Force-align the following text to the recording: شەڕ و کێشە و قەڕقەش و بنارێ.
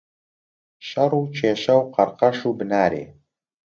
شەڕ 0.87 1.11
و 1.19 1.23
کێشە 1.37 1.75
و 1.77 1.87
قەڕقەش 1.93 2.37
و 2.43 2.55
بنارێ. 2.59 3.05